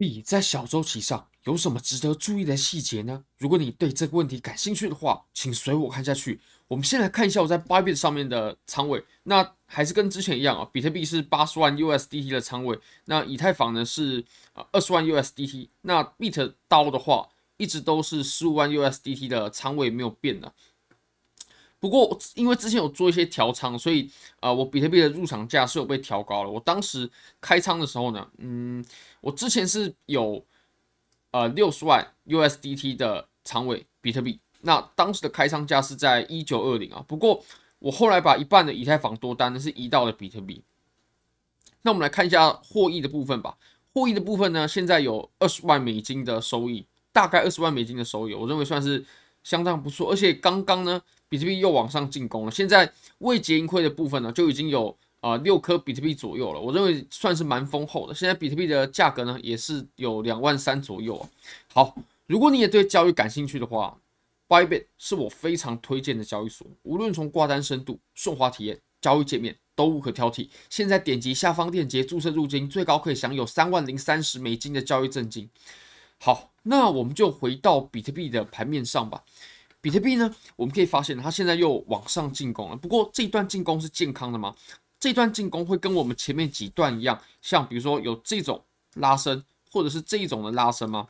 [0.00, 3.22] 币在小周期上有什么值得注意的细节呢？
[3.36, 6.40] 如果你对这个问题感兴趣的话，请随我看下去。
[6.68, 14.24] 我们先来看一下我在 Bybit 上面的仓位，那还是跟之前一样啊，比特币是八十万 USDT 的仓位，那以太坊呢是
[14.54, 17.28] 呃二十万 USDT，那 Bit 刀的话
[17.58, 20.54] 一直都是十五万 USDT 的仓位没有变的。
[21.80, 26.50] 不过，因为之前有做一些调仓，所以啊、我比特币的入场价是有被调高了。
[26.50, 27.10] 我当时
[27.40, 28.84] 开仓的时候呢，嗯，
[29.22, 30.44] 我之前是有
[31.30, 37.02] 呃六十万 USDT 的仓位比特币，那当时的开仓价是在一九二零啊。
[37.08, 37.42] 不过
[37.78, 40.62] 我后来把一半的以太坊多单呢是移到了比特币。
[41.80, 43.56] 那我们来看一下获益的部分吧。
[43.94, 49.02] 获益的部分呢，现在有二十万美金的收益，大概二十万美金的收益，我认为算是
[49.42, 50.12] 相当不错。
[50.12, 51.00] 而且刚刚呢。
[51.30, 58.12] 比特币又往上进攻了，现在未结盈亏的部分呢，就已经有啊六颗比特币左右了，我认为算是蛮丰厚的。
[58.12, 61.28] 现在比特币的价格呢，也是有两万三左右啊。
[61.72, 63.96] 好，如果你也对交易感兴趣的话
[64.48, 70.48] ，Bybit 是我非常推荐的交易所，无论从挂单深度、顺滑体验、交易界面都无可挑剔。
[70.68, 75.48] 现在点击下方链接注册入金，最高可以享有三万零三十美金的交易赠金。
[76.18, 79.22] 好，那我们就回到比特币的盘面上吧。
[79.80, 82.76] 比特币呢，我们可以发现它现在又往上进攻了。
[82.76, 84.54] 不过这一段进攻是健康的吗？
[84.98, 88.62] 这段进攻会跟我们前面几段一样，像比如说有这种
[88.96, 91.08] 拉升，或者是这一种的拉升吗？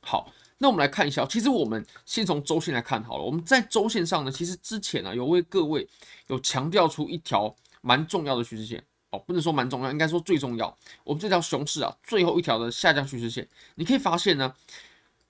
[0.00, 1.26] 好，那我们来看一下。
[1.26, 3.24] 其实我们先从周线来看好了。
[3.24, 5.88] 我们在周线上呢，其实之前呢有为各位
[6.28, 8.80] 有强调出一条蛮重要的趋势线
[9.10, 10.72] 哦，不能说蛮重要，应该说最重要。
[11.02, 14.54] 我们这条熊市啊，最后一条的下降趋势线，你可以发现呢，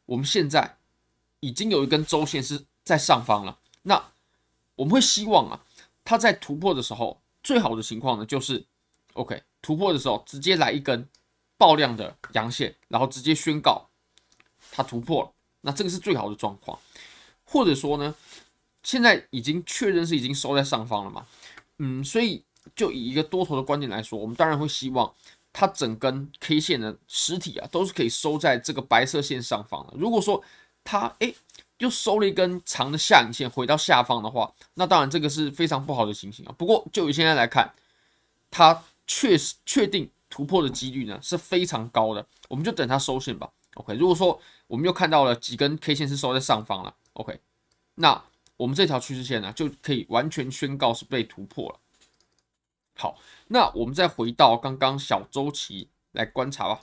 [0.04, 0.76] 我们现在。
[1.40, 4.10] 已经有一根周线是在上方了，那
[4.74, 5.60] 我们会希望啊，
[6.04, 8.64] 它在突破的时候，最好的情况呢就是
[9.14, 11.08] ，OK，突破的时候直接来一根
[11.56, 13.88] 爆量的阳线，然后直接宣告
[14.70, 16.78] 它突破了，那这个是最好的状况。
[17.44, 18.14] 或者说呢，
[18.82, 21.26] 现在已经确认是已经收在上方了嘛，
[21.78, 22.42] 嗯，所以
[22.74, 25.14] 就以一个多头的观点来说，我们当然会希望
[25.52, 29.94] 它整根 K 线的实体啊都是可以收在这个白色线上方的。
[29.96, 30.42] 如果说
[30.86, 31.34] 它诶
[31.78, 36.54] 又收了一根长的下影线回到下方的话，那当然这个是非常不好的情形啊。
[36.56, 37.74] 不过就以现在来看，
[38.50, 42.26] 它确实确定突破的几率呢是非常高的。
[42.48, 43.50] 我们就等它收线吧。
[43.74, 47.38] OK，如果说我们又看到了几根 K 线是收在上方了，OK，
[47.96, 48.24] 那
[48.56, 51.78] 我们这条趋势线呢就可以完全宣告是被突破了。
[52.96, 53.18] 好，
[53.48, 56.80] 那我们再回到刚刚小周期来观察吧。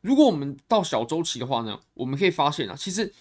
[0.00, 3.12] 如果我们到小周期的话呢，我们可以发现啊，其实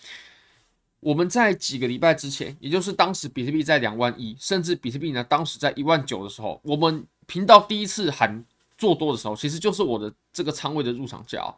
[1.00, 8.46] 我们在几个礼拜之前，也就是当时比特币在两万一，甚至比特币呢当时在一万九的时候，我们频道第一次喊
[8.78, 11.50] 做多的时候，其实就是我的这个仓位的入场价啊。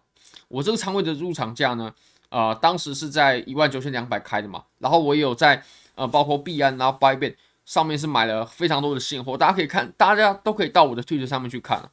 [0.47, 1.93] 我这个仓位的入场价呢，
[2.29, 5.61] 呃，当时是在一万九千两百开的嘛，然后我也有在
[5.95, 7.35] 呃，包括币安然后 Bybit
[7.65, 11.91] 上面是买了非常多的现货，大家可以看，大家都可以到我的 t 恤上面去看啊。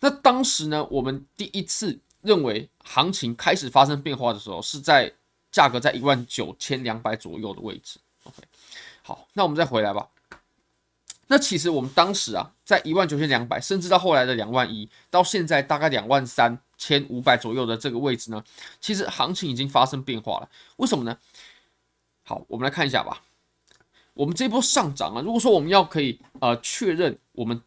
[0.00, 1.98] 那当时呢，我们第一次。
[2.22, 5.12] 认为行情开始发生变化的时候，是在
[5.50, 7.98] 价格在一万九千两百左右的位置。
[8.24, 8.42] OK，
[9.02, 10.06] 好，那我们再回来吧。
[11.26, 18.44] 那其实我们当时啊，在一万九千两百，甚至到后来的两万一，到现在大概两万三千五百左右的这个位置呢，
[18.80, 20.48] 其实行情已经发生变化了。
[20.76, 21.16] 为什么呢？
[22.24, 23.22] 好，我们来看一下吧。
[24.14, 27.62] 我们这波上涨啊，如果说我们要可以呃确认我们。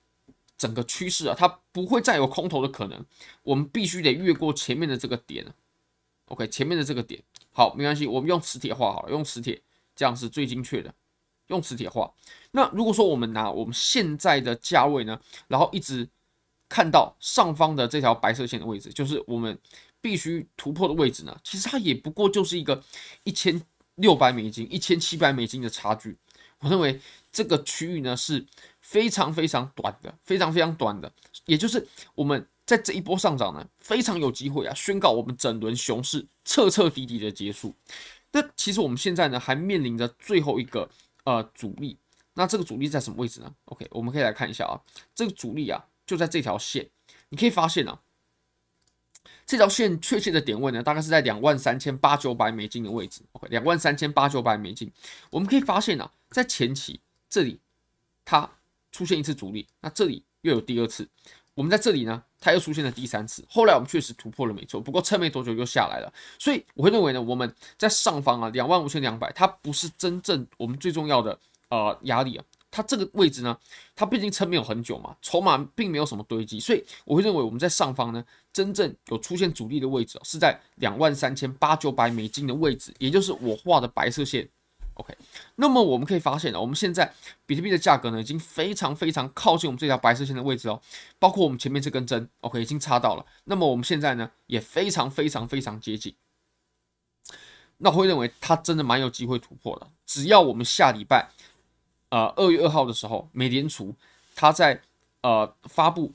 [0.64, 3.06] 整个趋势啊，它不会再有空头的可能，
[3.44, 5.46] 我们必须得越过前面的这个点。
[6.28, 9.62] OK，前面的这个点，好，没关系，我们用磁铁画好了，用磁铁，
[9.94, 10.94] 这样是最精确的，
[11.48, 12.10] 用磁铁画。
[12.52, 15.20] 那如果说我们拿我们现在的价位呢，
[15.50, 16.08] 然后一直
[16.70, 19.60] 看到上方的这条白色线的位置，就是我们
[20.00, 22.82] 必须突破的位置呢，其实它也不过就是一个
[23.26, 23.62] 一千
[23.96, 26.18] 六百美金、一千七百美金的差距。
[26.64, 27.00] 我认为
[27.32, 28.46] 这个区域呢是。
[28.86, 31.10] 非常非常短的，非常非常短的，
[31.46, 37.74] 也就是我们在这一波上涨呢，非常有机会啊，宣告我们整轮熊市彻彻底底的结束。
[38.34, 40.88] 那其实我们现在呢，还面临着最后一个
[41.24, 41.98] 呃阻力。
[42.34, 44.78] 那这个阻力在什么位置呢？OK，我们可以来看一下啊，
[45.16, 46.90] 这个阻力啊就在这条线。
[47.30, 48.02] 你可以发现啊，
[49.46, 53.22] 这条线确切的点位呢，大概是在两万三千八九百美金的位置。
[53.32, 54.92] OK，两万三千八九百美金。
[55.32, 57.00] 我们可以发现啊，在前期
[57.30, 57.60] 这里
[58.26, 58.50] 它。
[58.96, 61.10] 出现一次阻力，那这里又有第二次，
[61.56, 63.44] 我们在这里呢，它又出现了第三次。
[63.50, 66.14] 后来我们确实突破了，没错，不过撑没多久又下来了。
[66.38, 71.40] 所以我会认为呢，我们在上方啊，两万五千两百，它不是真正我们最重要的
[71.70, 72.46] 呃压力啊。
[72.70, 73.58] 它这个位置呢，
[73.96, 84.48] 它毕竟撑没有很久嘛，筹码并没有什么堆积，所以我会认为我们在上方呢，真正有出现阻力的位置是在两万三千八九百美金的位置，也就是我画的白色线。
[84.96, 85.18] OK，
[85.56, 87.12] 那么我们可以发现呢，我们现在
[87.48, 90.80] 比特币的价格呢，已经非常非常靠近我们这条白色线的位置哦，
[91.18, 93.26] 包括我们前面这根针，OK，已经插到了。
[93.46, 96.16] 那么我们现在呢，也非常非常非常接近。
[97.80, 101.28] 那会认为它真的蛮有机会突破的，只要我们下礼拜，
[102.10, 103.96] 呃，二月二号的时候，美联储
[104.36, 104.80] 它在
[105.22, 106.14] 呃发布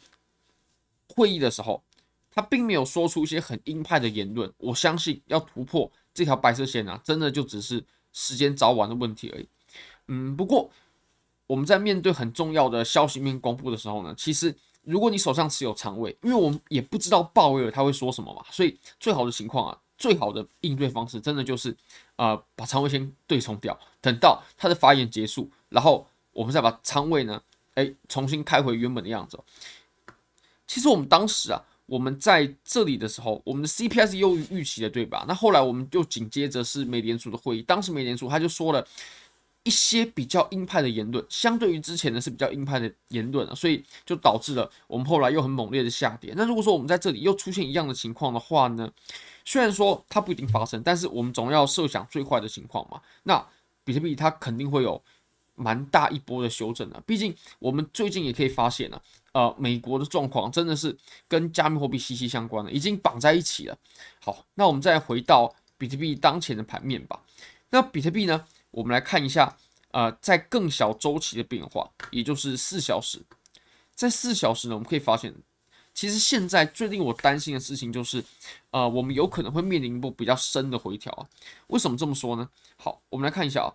[1.09, 1.83] 会议的时候，
[2.31, 7.85] 它并没有说出一些很鹰派的言论，我相信要突破这条白色线、啊，真的就只是。
[8.19, 9.49] 时间早晚的问题而已。
[10.09, 10.69] 嗯，不过
[11.47, 21.77] 我们在面对很重要的消息面公布的时候呢，其实如果你手上持有仓位，因为我们也不知道鲍威尔他会说什么嘛，所以最好的情况啊，最好的应对方式真的就是
[22.17, 27.41] 呃把仓位先对冲掉，等到他的发言结束，然后我们再把仓位呢，
[27.75, 29.39] 哎重新开回原本的样子。
[30.67, 31.63] 其实我们当时啊。
[31.89, 35.25] 我们在这里的时候，我们的 CPI 是优于预期的，对吧？
[35.27, 38.87] 那后来我们就紧接着是美联储的会议，当时美联储他就说了
[39.65, 46.35] 一些比较鹰派的言论，相对于之前呢是比较鹰派的言论，所以就导致了我们后来又很猛烈的下跌。
[46.37, 48.93] 那如果说我们在这里又出现一样的情况的话呢，
[49.47, 53.01] 虽然说它不一定发生，但是我们总要设想最坏的情况嘛。
[53.23, 53.43] 那
[53.83, 55.03] 比特币它肯定会有
[55.55, 59.01] 蛮大一波的修正的，毕竟我们最近也可以发现呢。
[59.39, 60.99] 呃，美国的状况真的是
[61.29, 63.79] 跟加密货币息息相关的，已经绑在一起了。
[64.21, 67.23] 好，那我们再回到比特币当前的盘面吧。
[67.71, 69.57] 那比特币呢，我们来看一下，
[69.93, 73.23] 呃，在更小周期的变化，也就是四小时。
[73.95, 75.33] 在四小时呢，我们可以发现，
[75.95, 78.25] 其实现在最令我担心的事情就是，
[78.73, 81.23] 呃，我们有可能会面临一波比较深的回调啊。
[81.69, 82.51] 为什么这么说呢？
[82.77, 83.71] 好，我们来看一下啊。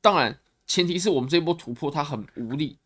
[0.00, 2.76] 当然，前提是我们这一波突破它很无力。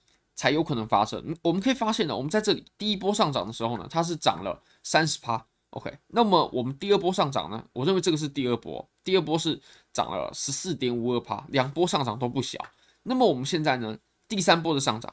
[0.41, 1.37] 才有可能发生。
[1.43, 5.45] 我们可以发现呢，我们在这里第一波上涨的时候呢，它是涨了三十趴。
[5.69, 9.61] OK，那么我们第二波上涨呢，我认为这个是第二波，第二波是
[9.93, 12.59] 涨了十四点五二趴，两波上涨都不小。
[13.03, 15.13] 那么我们现在呢，第三波的上涨，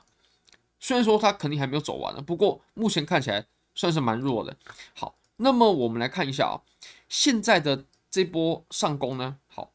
[0.79, 3.45] 虽然说它肯定还没有走完呢，不过目前看起来
[3.75, 4.55] 算是蛮弱的。
[4.93, 6.63] 好，那么我们来看一下啊，
[7.09, 9.73] 现在的这波上攻呢，好，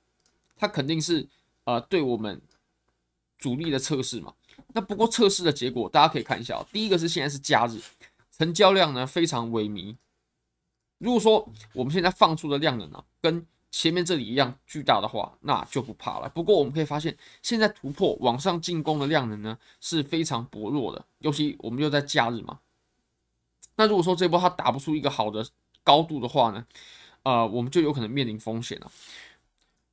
[0.57, 1.29] 它肯定是
[1.65, 2.41] 呃对我们
[3.39, 4.33] 主力的测试嘛。
[4.75, 6.67] 那不过测试的结果，大家可以看一下哦。
[6.73, 7.81] 第一个是现在是假日，
[8.37, 9.97] 成交量呢非常萎靡。
[10.99, 16.29] 如果说我们现在放出的量能呢，跟前面这里一样巨大的话，那就不怕了。
[16.29, 22.61] 不过我们可以发现，现在突破往上进攻的量能呢是非常薄弱的，尤其我们又在假日嘛。
[23.77, 25.47] 那如果说这波它打不出一个好的
[25.83, 26.67] 高度的话呢，
[27.23, 28.91] 呃，我们就有可能面临风险了。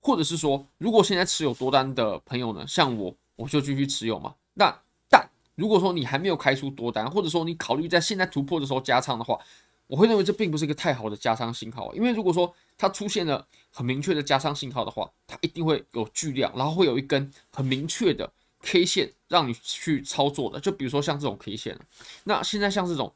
[0.02, 4.36] 或者是说，如果现在持有多单的朋友呢，像我，我就继续持有嘛。
[4.54, 9.40] 那但如果说你还没有开出多单，或者说你考虑在现在突破的时候加仓的话，
[9.88, 18.32] 我会认为这并不是一个太好的加仓信号，因为如果说它出现了很明确的加仓信号的话，它一定会有巨量，然后会有一根很明确的
[18.62, 20.60] K 线让你去操作的。
[20.60, 21.80] 就比如说像这种 K 线，
[22.24, 23.12] 那现在像这种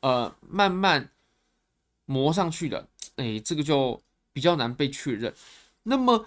[0.00, 1.10] 呃慢慢
[2.06, 4.00] 磨上去的，哎，这个就
[4.32, 5.34] 比较难被确认。
[5.82, 6.26] 那么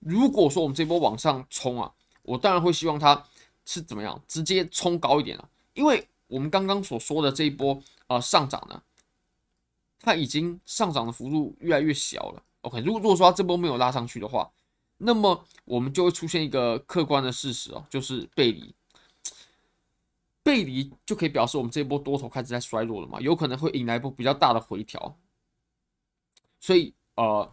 [0.00, 1.92] 如果说我们这波往上冲啊，
[2.22, 3.24] 我当然会希望它。
[3.66, 4.18] 是怎么样？
[4.26, 8.80] 直接冲高一点了，因为我们刚刚所说的这一波呃上涨呢，
[10.00, 12.42] 它已经上涨的幅度越来越小了。
[12.62, 14.48] OK，如果如果说它这波没有拉上去的话，
[14.98, 18.72] 那么我们就会出现一个客观的事实哦，就是背离，
[20.44, 25.18] 背离就可以表示我们这一波多头开始在衰弱了嘛，有可能会引来一波比较大的回调。
[26.60, 27.52] 所以呃，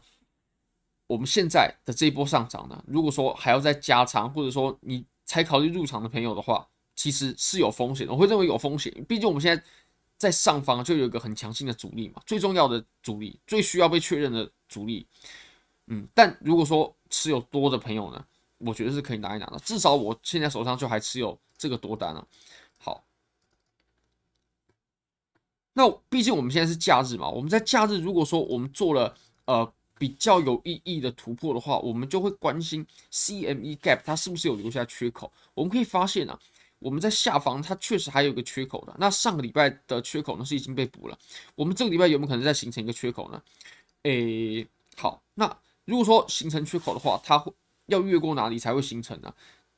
[1.07, 5.03] 我们现在的这一波上涨呢，如果说还要再加仓，或者说你。
[5.33, 8.13] 才考虑入场的朋友的话，其实是有风险的。
[8.13, 9.63] 我会认为有风险，毕竟我们现在
[10.15, 15.07] 在上方就有一个很强劲的阻力嘛，最重要的阻力，最需要被确认的阻力。
[15.87, 18.23] 嗯，但如果说持有多的朋友呢，
[18.59, 19.57] 我觉得是可以拿一拿的。
[19.57, 22.27] 至少我现在手上就还持有这个多单了。
[22.77, 23.03] 好，
[25.73, 29.73] 那毕竟我们现在是假日嘛，我们在假日如果说我们做了呃。
[29.97, 35.31] 比较有意义的突破的话，我们就会关心 CME Gap 它是不是有留下缺口。
[35.53, 36.37] 我们可以发现啊，
[36.79, 38.95] 我们在下方它确实还有一个缺口的。
[38.99, 41.17] 那上个礼拜的缺口呢是已经被补了。
[41.55, 43.41] 我们这个礼拜有没有可能再形成一个缺口呢？
[44.03, 47.53] 诶，好，那如果说形成缺口的话，它会
[47.85, 49.33] 要越过哪里才会形成呢？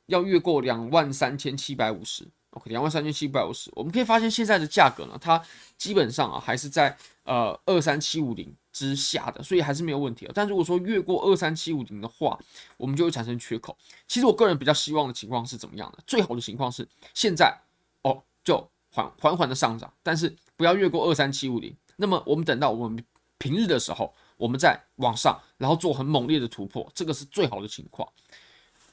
[0.06, 2.26] 要越过两万三千七百五十。
[2.50, 3.70] OK，两万三千七百五十。
[3.74, 5.40] 我们可以发现现在的价格呢，它
[5.76, 8.52] 基本上啊还是在呃二三七五零。
[8.76, 10.32] 之下的，所以还是没有问题的。
[10.34, 12.38] 但如果说越过二三七五零的话，
[12.76, 13.74] 我们就会产生缺口。
[14.06, 15.98] 其实我个人比较希望的情况是怎么样的？
[16.06, 17.58] 最好的情况是现在
[18.02, 21.74] 哦，就缓缓缓的上涨，但是不要越过二三七五零。
[21.96, 23.02] 那么我们等到我们
[23.38, 28.06] 平日的时候，我们再往上，然后做很猛烈的突破，这个是最好的情况。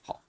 [0.01, 0.23] 好，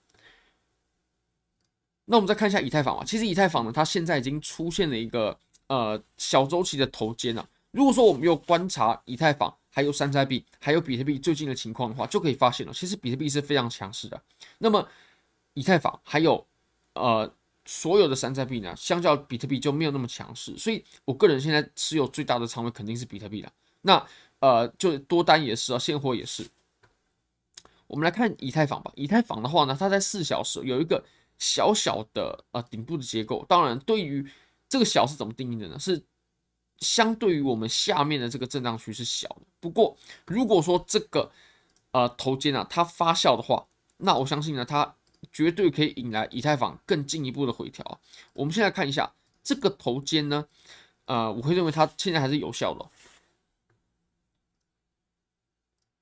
[2.07, 7.47] 那我们再看一下以太坊啊，其实以太坊呢，它现在已经出现了一个呃小周期的头肩啊。
[7.75, 14.23] 如果说我们有观察以太坊、还有山寨币、还有比特币最近的情况的话，就可以发现了，其实比特币是非常强势的。
[14.59, 14.89] 那么
[15.55, 16.47] 以太坊还有
[16.93, 17.29] 呃
[17.65, 20.57] 所有的山寨币呢，相较比特币就没有那么强势。
[20.57, 23.53] 所以我个人现在持有最大的仓位肯定是比特币了。
[23.83, 24.07] 那
[24.39, 26.47] 呃就多单也是啊，现货也是。
[27.89, 28.93] 我们来看以太坊吧。
[28.95, 31.05] 以太坊的话呢，它在四小时有一个
[31.39, 33.45] 小小的呃顶部的结构。
[33.49, 34.25] 当然，对于
[34.69, 35.77] 这个小是怎么定义的呢？
[35.77, 36.01] 是
[36.85, 41.33] 相对于我们下面的这个震荡区是小的，不过如果说这个
[41.93, 44.95] 呃头肩啊它发酵的话，那我相信呢它
[45.33, 48.01] 绝对可以引来以太坊更进一步的回调。
[48.35, 50.47] 我们现在看一下这个头肩呢，
[51.07, 52.91] 呃，我会认为它现在还是有效的。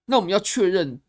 [0.07, 1.01] 那我们要确认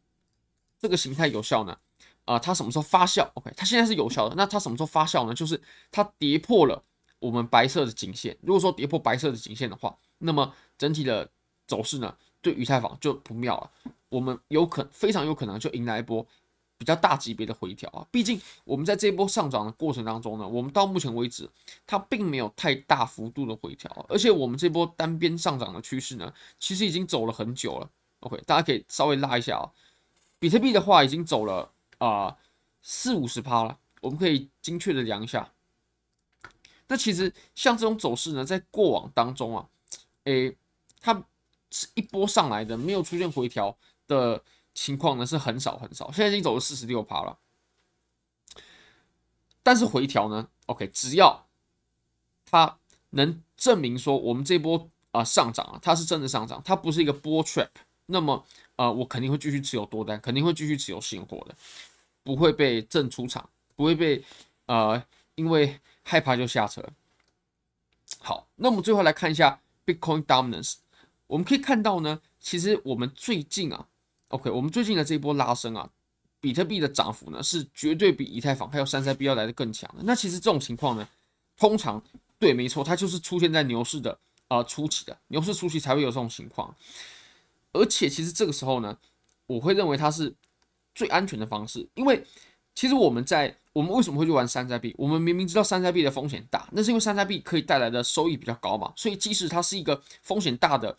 [0.80, 1.80] 这个形态有效呢，
[2.26, 4.36] 啊、它什么时候发酵？OK，它现在是有效的。
[4.36, 5.34] 那它什么时候发酵呢？
[5.34, 5.62] 就是
[5.92, 6.84] 它跌破了。
[7.24, 11.30] 我们白色的颈线，如果说跌破白色的颈线的话，那么整体的
[11.66, 13.72] 走势呢，对以太坊就不妙了。
[14.10, 16.28] 我们有可非常有可能就迎来一波
[16.78, 18.06] 比较大级别的回调啊。
[18.12, 21.50] 毕竟我们在这一波上涨的过程当中呢，我们到目前为止
[21.88, 27.90] 它并没有太大幅度的回调，而且我们这波单边上涨的趋势呢，其实已经走了很久了。
[28.20, 29.72] OK，大家可以稍微拉一下啊。
[30.40, 32.36] 比特币的话已经走了啊
[32.82, 35.50] 四五十趴了，我们可以精确的量一下。
[36.88, 39.68] 那其实像这种走势呢，在过往当中啊，
[40.26, 40.56] 诶，
[41.00, 41.24] 它
[41.72, 43.76] 是一波上来的，没有出现回调
[44.06, 44.44] 的
[44.76, 46.12] 情况呢，是很少很少。
[46.12, 47.40] 现在已经走了四十六趴了，
[49.64, 51.48] 但是回调呢，OK，只要
[52.46, 52.78] 它
[53.12, 57.70] 能证明说我们这波啊、上涨啊，它是真的上涨，它不是一个波 trap，
[58.08, 61.56] 那么呃，我肯定会继续持有多单，肯定会继续持有现货的，
[62.24, 64.24] 不会被震出场，不会被
[64.68, 65.04] 呃，
[65.36, 65.80] 因为。
[66.04, 66.84] 害怕就下车。
[68.20, 70.76] 好，那我们最后来看一下 Bitcoin Dominance。
[71.28, 73.88] 我们可以看到呢，其实我们最近啊
[74.28, 75.90] ，OK，我们最近的这一波拉升啊，
[76.40, 80.04] 比特币的涨幅呢是绝对比以太坊还有山寨币要来的更强的。
[80.04, 81.08] 那其实这种情况呢，
[81.58, 82.04] 通常
[82.38, 84.20] 对，没错，它就是出现在牛市的
[84.50, 86.76] 啊、初期的牛市初期才会有这种情况。
[87.72, 88.96] 而且其实这个时候呢，
[89.48, 90.36] 我会认为它是
[90.94, 92.24] 最安全的方式，因为
[92.76, 94.94] 其实我们在我们为什么会去玩山寨币？
[94.98, 98.94] 我们明明知道山寨币的风险大，那是因为山寨币可以带来的收益比较高嘛。
[98.96, 100.96] 所以即使它是一个风险大的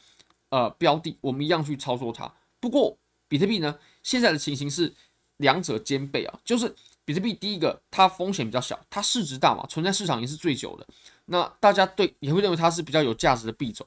[0.49, 2.31] 呃标的，我们一样去操作它。
[2.59, 4.93] 不过比特币呢，现在的情形是
[5.37, 10.87] 两者兼备啊，就是比特币第一个它风险比较小，它市值大嘛，存在市场也是最久的。
[11.27, 13.87] 那大家对也会认为它是比较有价值的币种，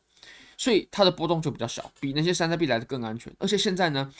[0.57, 3.33] 所以它的波动就比较小，比那些山寨币来的更安全。
[3.37, 4.13] 而且现在呢，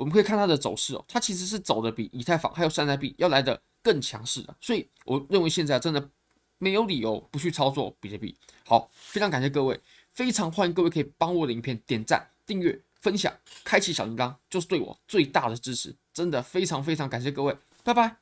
[0.00, 3.60] 我们可以看它的走势哦，它其实是走的比以太坊还有山寨币要来的。
[3.82, 6.10] 更强势的，所以我认为现在真的
[6.58, 8.36] 没有理由不去操作比特币。
[8.66, 9.80] 好，非常感谢各位，
[10.12, 15.96] 非常欢迎各位可以帮我的影片点赞、订阅、分享、开启小铃铛，就是对我最大的支持。
[16.12, 18.18] 真的非常非常感谢各位，拜拜。